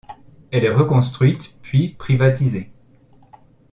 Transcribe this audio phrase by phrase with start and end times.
[0.49, 2.71] Elle est reconstruite, puis privatisée.